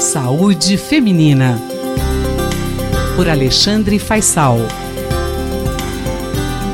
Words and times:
Saúde 0.00 0.78
Feminina. 0.78 1.58
Por 3.14 3.28
Alexandre 3.28 3.98
Faisal. 3.98 4.56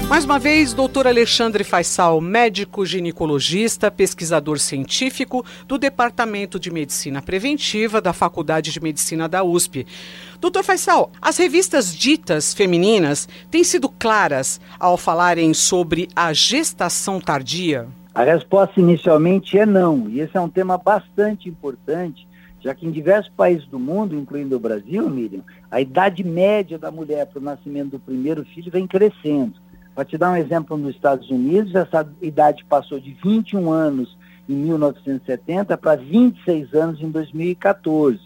Mais 0.09 0.25
uma 0.25 0.39
vez, 0.39 0.73
doutor 0.73 1.09
Alexandre 1.09 1.65
Faisal, 1.65 2.21
médico 2.21 2.87
ginecologista, 2.87 3.91
pesquisador 3.91 4.61
científico 4.61 5.45
do 5.67 5.77
Departamento 5.77 6.61
de 6.61 6.71
Medicina 6.71 7.21
Preventiva 7.21 8.01
da 8.01 8.13
Faculdade 8.13 8.71
de 8.71 8.79
Medicina 8.79 9.29
da 9.29 9.43
USP. 9.43 9.85
Doutor 10.41 10.63
Faisal, 10.63 11.11
as 11.21 11.37
revistas 11.37 11.93
ditas 11.97 12.55
femininas 12.55 13.29
têm 13.51 13.65
sido 13.65 13.89
claras 13.89 14.61
ao 14.79 14.97
falarem 14.97 15.53
sobre 15.53 16.07
a 16.15 16.33
gestação 16.33 17.21
tardia? 17.21 17.89
A 18.15 18.23
resposta 18.23 18.81
inicialmente 18.81 19.59
é 19.59 19.67
não, 19.67 20.09
e 20.09 20.21
esse 20.21 20.37
é 20.37 20.41
um 20.41 20.49
tema 20.49 20.79
bastante 20.79 21.49
importante, 21.49 22.25
já 22.67 22.75
que 22.75 22.85
em 22.85 22.91
diversos 22.91 23.33
países 23.33 23.65
do 23.69 23.79
mundo, 23.79 24.17
incluindo 24.17 24.57
o 24.57 24.59
Brasil, 24.59 25.09
Miriam, 25.09 25.43
a 25.71 25.81
idade 25.81 26.25
média 26.25 26.77
da 26.77 26.91
mulher 26.91 27.25
para 27.25 27.39
o 27.39 27.43
nascimento 27.43 27.91
do 27.91 28.01
primeiro 28.01 28.45
filho 28.45 28.73
vem 28.73 28.89
crescendo. 28.89 29.55
Para 29.95 30.05
te 30.05 30.19
dar 30.19 30.33
um 30.33 30.37
exemplo, 30.37 30.77
nos 30.77 30.97
Estados 30.97 31.31
Unidos, 31.31 31.77
essa 31.77 32.05
idade 32.21 32.65
passou 32.65 32.99
de 32.99 33.17
21 33.23 33.71
anos 33.71 34.19
em 34.49 34.55
1970 34.55 35.79
para 35.79 35.95
26 35.95 36.75
anos 36.75 37.01
em 37.01 37.09
2014. 37.09 38.19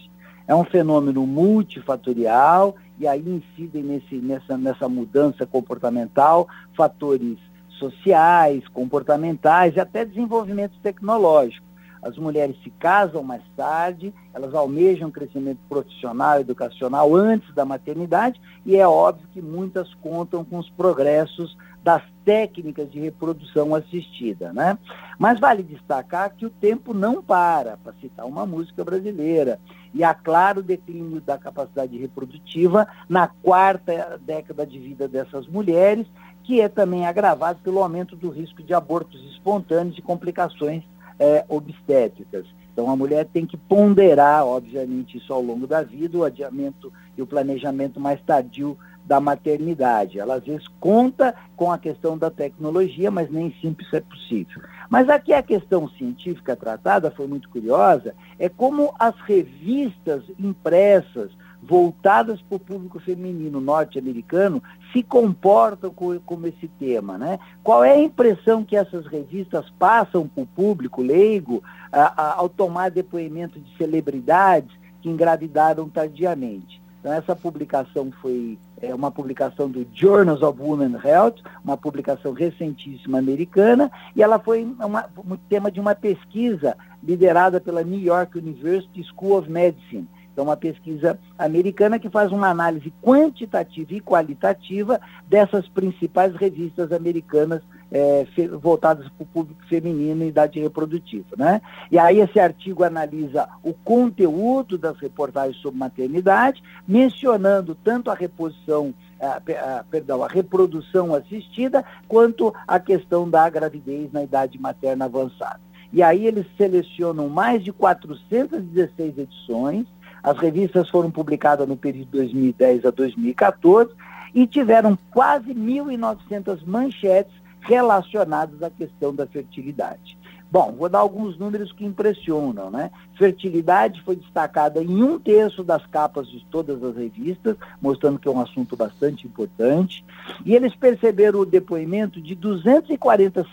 É 0.49 0.55
um 0.55 0.65
fenômeno 0.65 1.27
multifatorial 1.27 2.77
e 2.99 3.07
aí 3.07 3.21
incidem 3.21 3.83
nesse, 3.83 4.15
nessa, 4.15 4.57
nessa 4.57 4.89
mudança 4.89 5.45
comportamental 5.45 6.49
fatores 6.75 7.37
sociais, 7.73 8.67
comportamentais 8.69 9.77
e 9.77 9.81
até 9.81 10.03
desenvolvimento 10.03 10.79
tecnológico. 10.83 11.70
As 12.03 12.17
mulheres 12.17 12.57
se 12.63 12.71
casam 12.71 13.23
mais 13.23 13.43
tarde, 13.57 14.15
elas 14.33 14.55
almejam 14.55 15.11
crescimento 15.11 15.59
profissional, 15.69 16.41
educacional 16.41 17.15
antes 17.15 17.55
da 17.55 17.65
maternidade, 17.65 18.41
e 18.65 18.77
é 18.77 18.87
óbvio 18.87 19.29
que 19.33 19.43
muitas 19.43 19.93
contam 19.95 20.45
com 20.45 20.59
os 20.59 20.71
progressos 20.71 21.57
das 21.83 22.03
técnicas 22.25 22.91
de 22.91 23.01
reprodução 23.01 23.75
assistida, 23.75 24.53
né? 24.53 24.79
Mas 25.19 25.41
vale 25.41 25.63
destacar 25.63 26.35
que 26.35 26.47
o 26.47 26.51
tempo 26.51 26.95
não 26.95 27.23
para, 27.23 27.77
para 27.79 27.93
citar 27.95 28.27
uma 28.27 28.47
música 28.47 28.85
brasileira, 28.85 29.59
e 29.93 30.05
há 30.05 30.15
claro 30.15 30.63
declínio 30.63 31.21
da 31.21 31.37
capacidade 31.37 31.97
reprodutiva 31.99 32.87
na 33.09 33.29
quarta 33.29 34.19
década 34.23 34.67
de 34.67 34.79
vida 34.79 35.09
dessas 35.09 35.47
mulheres, 35.47 36.07
que 36.45 36.61
é 36.61 36.69
também 36.69 37.07
agravado 37.07 37.61
pelo 37.63 37.83
aumento 37.83 38.17
do 38.17 38.31
risco 38.31 38.63
de 38.63 38.73
abortos 38.73 39.23
espontâneos 39.33 39.99
e 39.99 40.03
complicações 40.03 40.83
é, 41.21 41.45
obstétricas. 41.49 42.47
Então 42.73 42.91
a 42.91 42.97
mulher 42.97 43.27
tem 43.27 43.45
que 43.45 43.59
ponderar, 43.59 44.47
obviamente, 44.47 45.19
isso 45.19 45.33
ao 45.35 45.43
longo 45.43 45.67
da 45.67 45.83
vida, 45.83 46.17
o 46.17 46.25
adiamento 46.25 46.91
e 47.17 47.21
o 47.21 47.27
planejamento 47.27 48.01
mais 48.01 48.21
tardio 48.23 48.77
da 49.05 49.21
maternidade. 49.21 50.19
Ela 50.19 50.37
às 50.37 50.45
vezes 50.45 50.67
conta 50.81 51.35
com 51.57 51.71
a 51.71 51.77
questão 51.77 52.17
da 52.17 52.31
tecnologia, 52.31 53.11
mas 53.11 53.31
nem 53.31 53.55
sempre 53.61 53.85
isso 53.85 53.97
é 53.97 54.01
possível. 54.01 54.63
Mas 54.89 55.11
aqui 55.11 55.33
a 55.33 55.43
questão 55.43 55.89
científica 55.91 56.57
tratada 56.57 57.11
foi 57.11 57.27
muito 57.27 57.51
curiosa, 57.51 58.15
é 58.39 58.49
como 58.49 58.95
as 58.99 59.15
revistas 59.21 60.23
impressas 60.39 61.31
voltadas 61.63 62.41
para 62.43 62.57
o 62.57 62.61
público 62.61 62.99
feminino 62.99 63.61
norte-americano 63.61 64.63
se 64.93 65.03
comportam 65.03 65.91
com, 65.91 66.19
com 66.21 66.47
esse 66.47 66.67
tema, 66.67 67.19
né? 67.19 67.39
Qual 67.63 67.85
é 67.85 67.93
a 67.93 68.01
impressão 68.01 68.65
que 68.65 68.77
essas 68.77 69.07
revistas 69.07 69.69
passam 69.79 70.27
para 70.27 70.43
o 70.43 70.47
público 70.47 71.03
leigo 71.03 71.63
a, 71.93 72.23
a, 72.23 72.35
ao 72.39 72.49
tomar 72.49 72.91
depoimento 72.91 73.61
de 73.61 73.77
celebridades 73.77 74.71
que 75.03 75.09
engravidaram 75.09 75.89
tardiamente? 75.89 76.81
Então 76.99 77.13
essa 77.13 77.35
publicação 77.35 78.11
foi 78.21 78.59
é, 78.81 78.95
uma 78.95 79.11
publicação 79.11 79.71
do 79.71 79.87
Journals 79.93 80.43
of 80.43 80.61
Women 80.61 80.97
Health, 81.03 81.37
uma 81.65 81.77
publicação 81.77 82.33
recentíssima 82.33 83.19
americana, 83.19 83.91
e 84.15 84.23
ela 84.23 84.39
foi 84.39 84.65
uma, 84.65 85.09
um 85.27 85.37
tema 85.49 85.71
de 85.71 85.81
uma 85.81 85.95
pesquisa 85.95 86.77
liderada 87.03 87.61
pela 87.61 87.83
New 87.83 88.01
York 88.01 88.37
University 88.37 89.03
School 89.05 89.39
of 89.39 89.51
Medicine 89.51 90.07
então, 90.33 90.45
uma 90.45 90.57
pesquisa 90.57 91.19
americana 91.39 91.99
que 91.99 92.09
faz 92.09 92.33
uma 92.33 92.49
análise 92.49 92.93
quantitativa 93.03 93.95
e 93.95 94.01
qualitativa 94.01 95.01
dessas 95.29 95.69
principais 95.69 96.35
revistas 96.35 96.93
americanas 96.93 97.63
é, 97.91 98.25
voltadas 98.61 99.09
para 99.09 99.23
o 99.25 99.27
público 99.27 99.61
feminino 99.67 100.25
e 100.25 100.29
idade 100.29 100.61
reprodutiva. 100.61 101.35
Né? 101.37 101.61
E 101.91 101.99
aí 101.99 102.21
esse 102.21 102.39
artigo 102.39 102.85
analisa 102.85 103.49
o 103.63 103.75
conteúdo 103.75 104.79
das 104.79 104.97
reportagens 104.99 105.61
sobre 105.61 105.79
maternidade, 105.79 106.63
mencionando 106.87 107.75
tanto 107.75 108.11
a 108.11 108.15
reposição, 108.15 108.95
a, 109.21 109.37
a, 109.79 109.85
perdão, 109.85 110.23
a 110.23 110.29
reprodução 110.29 111.15
assistida, 111.15 111.85
quanto 112.07 112.55
a 112.67 112.79
questão 112.79 113.29
da 113.29 113.49
gravidez 113.51 114.13
na 114.13 114.23
idade 114.23 114.61
materna 114.61 115.07
avançada. 115.07 115.61
E 115.93 116.03
aí 116.03 116.25
eles 116.25 116.47
selecionam 116.57 117.29
mais 117.29 117.65
de 117.65 117.73
416 117.73 119.19
edições, 119.19 119.87
as 120.23 120.39
revistas 120.39 120.89
foram 120.89 121.11
publicadas 121.11 121.67
no 121.69 121.77
período 121.77 122.07
de 122.07 122.19
2010 122.19 122.85
a 122.85 122.91
2014 122.91 123.91
e 124.35 124.47
tiveram 124.47 124.99
quase 125.11 125.55
1.900 125.55 126.61
manchetes 126.67 127.33
relacionadas 127.61 128.63
à 128.63 128.71
questão 128.71 129.15
da 129.15 129.27
fertilidade. 129.27 130.19
Bom, 130.51 130.73
vou 130.73 130.89
dar 130.89 130.99
alguns 130.99 131.39
números 131.39 131.71
que 131.71 131.85
impressionam, 131.85 132.71
né? 132.71 132.91
Fertilidade 133.15 134.03
foi 134.03 134.17
destacada 134.17 134.83
em 134.83 135.01
um 135.01 135.17
terço 135.17 135.63
das 135.63 135.87
capas 135.87 136.27
de 136.27 136.45
todas 136.51 136.83
as 136.83 136.97
revistas, 136.97 137.57
mostrando 137.81 138.19
que 138.19 138.27
é 138.27 138.31
um 138.31 138.41
assunto 138.41 138.77
bastante 138.77 139.29
importante. 139.29 140.05
E 140.45 140.57
eles 140.57 140.75
perceberam 140.75 141.39
o 141.39 141.47
depoimento 141.47 142.21
de 142.21 142.35
240 142.35 143.47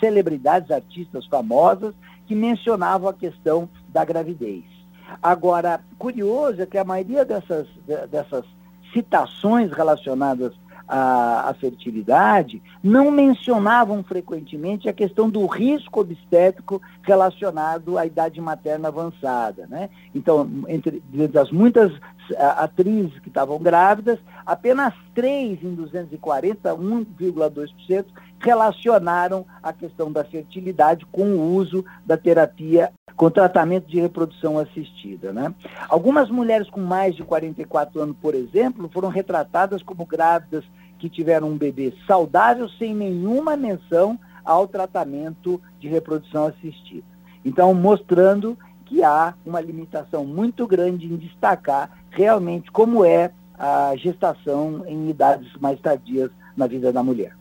celebridades, 0.00 0.70
artistas 0.70 1.26
famosas, 1.26 1.94
que 2.26 2.34
mencionavam 2.34 3.10
a 3.10 3.14
questão 3.14 3.68
da 3.88 4.02
gravidez. 4.02 4.73
Agora, 5.22 5.80
curioso 5.98 6.62
é 6.62 6.66
que 6.66 6.78
a 6.78 6.84
maioria 6.84 7.24
dessas, 7.24 7.66
dessas 8.10 8.44
citações 8.92 9.72
relacionadas 9.72 10.52
à, 10.86 11.48
à, 11.48 11.54
fertilidade 11.54 12.62
não 12.82 13.10
mencionavam 13.10 14.04
frequentemente 14.04 14.88
a 14.88 14.92
questão 14.92 15.28
do 15.28 15.46
risco 15.46 16.00
obstétrico 16.00 16.80
relacionado 17.02 17.98
à 17.98 18.06
idade 18.06 18.40
materna 18.40 18.88
avançada. 18.88 19.66
Né? 19.66 19.88
Então, 20.14 20.48
entre, 20.68 21.02
entre 21.12 21.38
as 21.38 21.50
muitas 21.50 21.92
atrizes 22.38 23.18
que 23.18 23.28
estavam 23.28 23.58
grávidas, 23.58 24.18
apenas 24.46 24.94
3 25.14 25.62
em 25.62 25.74
240, 25.74 26.74
1,2%, 26.74 28.04
relacionaram 28.38 29.46
a 29.62 29.72
questão 29.72 30.12
da 30.12 30.22
fertilidade 30.22 31.06
com 31.06 31.34
o 31.34 31.54
uso 31.54 31.84
da 32.04 32.16
terapia 32.16 32.92
com 33.16 33.30
tratamento 33.30 33.86
de 33.86 34.00
reprodução 34.00 34.58
assistida. 34.58 35.32
Né? 35.32 35.54
Algumas 35.88 36.30
mulheres 36.30 36.68
com 36.68 36.80
mais 36.80 37.14
de 37.14 37.22
44 37.22 38.00
anos, 38.00 38.16
por 38.20 38.34
exemplo, 38.34 38.90
foram 38.92 39.08
retratadas 39.08 39.82
como 39.82 40.04
grávidas 40.04 40.64
que 40.98 41.08
tiveram 41.08 41.50
um 41.50 41.56
bebê 41.56 41.92
saudável 42.06 42.68
sem 42.70 42.94
nenhuma 42.94 43.56
menção 43.56 44.18
ao 44.44 44.68
tratamento 44.68 45.60
de 45.80 45.88
reprodução 45.88 46.46
assistida. 46.46 47.06
Então, 47.44 47.72
mostrando 47.74 48.58
que 48.86 49.02
há 49.02 49.34
uma 49.44 49.60
limitação 49.60 50.24
muito 50.24 50.66
grande 50.66 51.06
em 51.06 51.16
destacar 51.16 51.90
realmente 52.10 52.70
como 52.70 53.04
é 53.04 53.32
a 53.58 53.94
gestação 53.96 54.84
em 54.86 55.08
idades 55.08 55.52
mais 55.60 55.80
tardias 55.80 56.30
na 56.56 56.66
vida 56.66 56.92
da 56.92 57.02
mulher. 57.02 57.36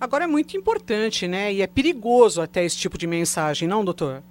Agora 0.00 0.24
é 0.24 0.26
muito 0.26 0.56
importante, 0.56 1.26
né? 1.26 1.52
E 1.52 1.62
é 1.62 1.66
perigoso 1.66 2.40
até 2.40 2.64
esse 2.64 2.76
tipo 2.76 2.96
de 2.96 3.06
mensagem, 3.06 3.66
não, 3.66 3.84
doutor? 3.84 4.22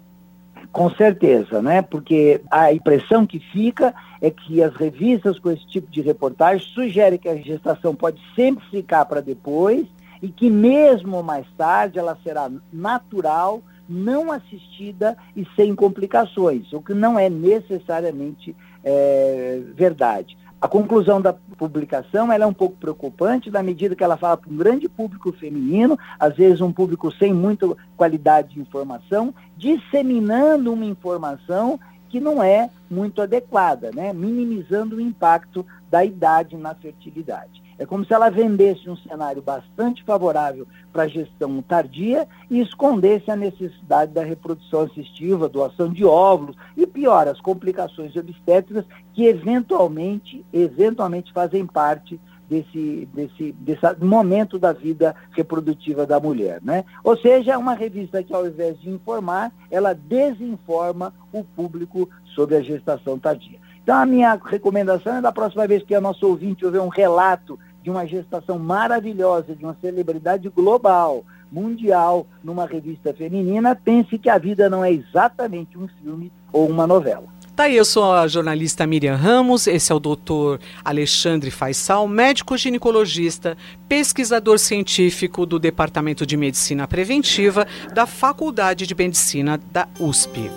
Com 0.71 0.89
certeza, 0.91 1.61
né? 1.61 1.81
Porque 1.81 2.41
a 2.51 2.71
impressão 2.73 3.25
que 3.25 3.39
fica 3.39 3.93
é 4.21 4.29
que 4.29 4.61
as 4.61 4.75
revistas 4.75 5.39
com 5.39 5.51
esse 5.51 5.65
tipo 5.67 5.89
de 5.89 6.01
reportagem 6.01 6.67
sugerem 6.67 7.19
que 7.19 7.29
a 7.29 7.35
gestação 7.35 7.95
pode 7.95 8.21
sempre 8.35 8.65
ficar 8.69 9.05
para 9.05 9.21
depois 9.21 9.85
e 10.21 10.29
que 10.29 10.49
mesmo 10.49 11.21
mais 11.23 11.45
tarde 11.57 11.99
ela 11.99 12.17
será 12.23 12.49
natural, 12.71 13.61
não 13.87 14.31
assistida 14.31 15.17
e 15.35 15.47
sem 15.55 15.73
complicações, 15.73 16.73
o 16.73 16.81
que 16.81 16.93
não 16.93 17.17
é 17.17 17.29
necessariamente 17.29 18.55
é, 18.83 19.61
verdade. 19.75 20.37
A 20.59 20.67
conclusão 20.67 21.21
da 21.21 21.33
publicação 21.33 22.33
é 22.33 22.45
um 22.45 22.53
pouco 22.53 22.75
preocupante 22.77 23.51
na 23.51 23.61
medida 23.61 23.95
que 23.95 24.03
ela 24.03 24.17
fala 24.17 24.35
para 24.37 24.49
um 24.49 24.57
grande 24.57 24.89
público 24.89 25.31
feminino, 25.31 25.99
às 26.19 26.35
vezes 26.35 26.61
um 26.61 26.73
público 26.73 27.11
sem 27.11 27.31
muita 27.31 27.75
qualidade 27.95 28.55
de 28.55 28.59
informação, 28.59 29.35
disseminando 29.55 30.73
uma 30.73 30.85
informação 30.85 31.79
que 32.09 32.19
não 32.19 32.41
é 32.41 32.71
muito 32.89 33.21
adequada, 33.21 33.91
né? 33.93 34.11
minimizando 34.13 34.95
o 34.95 35.01
impacto 35.01 35.63
da 35.91 36.03
idade 36.03 36.57
na 36.57 36.73
fertilidade. 36.73 37.66
É 37.79 37.85
como 37.85 38.03
se 38.03 38.13
ela 38.13 38.29
vendesse 38.29 38.89
um 38.89 38.95
cenário 38.97 39.41
bastante 39.41 40.03
favorável 40.03 40.67
para 40.91 41.03
a 41.03 41.07
gestão 41.07 41.61
tardia 41.61 42.27
e 42.49 42.59
escondesse 42.59 43.29
a 43.29 43.35
necessidade 43.35 44.11
da 44.11 44.23
reprodução 44.23 44.81
assistiva, 44.81 45.47
doação 45.47 45.91
de 45.91 46.03
óvulos 46.03 46.55
e, 46.75 46.87
pior, 46.87 47.27
as 47.27 47.39
complicações 47.39 48.15
obstétricas 48.15 48.85
que 49.13 49.25
eventualmente, 49.25 50.43
eventualmente 50.51 51.31
fazem 51.31 51.65
parte 51.65 52.19
desse, 52.49 53.07
desse, 53.13 53.51
desse 53.51 53.81
momento 54.03 54.57
da 54.57 54.73
vida 54.73 55.15
reprodutiva 55.31 56.05
da 56.05 56.19
mulher. 56.19 56.59
Né? 56.63 56.83
Ou 57.03 57.17
seja, 57.17 57.53
é 57.53 57.57
uma 57.57 57.73
revista 57.73 58.23
que, 58.23 58.33
ao 58.33 58.47
invés 58.47 58.79
de 58.79 58.89
informar, 58.89 59.51
ela 59.69 59.93
desinforma 59.93 61.13
o 61.31 61.43
público 61.43 62.09
sobre 62.33 62.55
a 62.55 62.61
gestação 62.61 63.19
tardia. 63.19 63.59
Então, 63.83 63.95
a 63.95 64.05
minha 64.05 64.39
recomendação 64.43 65.15
é 65.15 65.21
da 65.21 65.31
próxima 65.31 65.65
vez 65.65 65.81
que 65.83 65.95
a 65.95 66.01
nosso 66.01 66.27
ouvinte 66.27 66.65
ouvir 66.65 66.79
um 66.79 66.89
relato 66.89 67.57
de 67.87 67.91
uma 67.91 68.05
gestação 68.05 68.59
maravilhosa, 68.59 69.55
de 69.55 69.63
uma 69.63 69.77
celebridade 69.79 70.49
global, 70.49 71.23
mundial, 71.49 72.27
numa 72.43 72.65
revista 72.65 73.13
feminina, 73.13 73.73
pense 73.73 74.17
que 74.17 74.29
a 74.29 74.37
vida 74.37 74.69
não 74.69 74.83
é 74.83 74.91
exatamente 74.91 75.77
um 75.77 75.87
filme 76.03 76.29
ou 76.51 76.67
uma 76.67 76.85
novela. 76.85 77.23
Tá 77.55 77.63
aí, 77.63 77.77
eu 77.77 77.85
sou 77.85 78.11
a 78.11 78.27
jornalista 78.27 78.85
Miriam 78.85 79.15
Ramos, 79.15 79.67
esse 79.67 79.89
é 79.89 79.95
o 79.95 80.01
doutor 80.01 80.59
Alexandre 80.83 81.49
Faisal, 81.49 82.09
médico 82.09 82.57
ginecologista, 82.57 83.57
pesquisador 83.87 84.59
científico 84.59 85.45
do 85.45 85.57
Departamento 85.57 86.25
de 86.25 86.35
Medicina 86.35 86.89
Preventiva 86.89 87.65
da 87.93 88.05
Faculdade 88.05 88.85
de 88.85 88.93
Medicina 88.93 89.57
da 89.71 89.87
USP. 89.97 90.51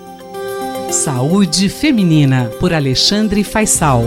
Saúde 0.91 1.69
Feminina, 1.69 2.51
por 2.59 2.75
Alexandre 2.75 3.45
Faisal. 3.45 4.03